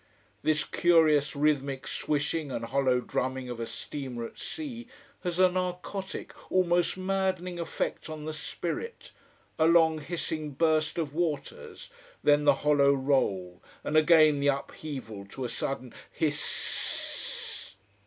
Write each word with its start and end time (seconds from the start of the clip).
_This 0.41 0.63
curious 0.63 1.35
rhythmic 1.35 1.87
swishing 1.87 2.51
and 2.51 2.65
hollow 2.65 3.01
drumming 3.01 3.51
of 3.51 3.59
a 3.59 3.67
steamer 3.67 4.25
at 4.25 4.39
sea 4.39 4.87
has 5.23 5.37
a 5.37 5.47
narcotic, 5.47 6.33
almost 6.51 6.97
maddening 6.97 7.59
effect 7.59 8.09
on 8.09 8.25
the 8.25 8.33
spirit, 8.33 9.11
a 9.59 9.67
long, 9.67 9.99
hissing 9.99 10.53
burst 10.53 10.97
of 10.97 11.13
waters, 11.13 11.91
then 12.23 12.45
the 12.45 12.55
hollow 12.65 12.91
roll, 12.93 13.61
and 13.83 13.95
again 13.95 14.39
the 14.39 14.47
upheaval 14.47 15.23
to 15.27 15.45
a 15.45 15.49
sudden 15.49 15.93
hiss 16.11 16.41
ss 16.43 16.95
ss! 16.97 17.75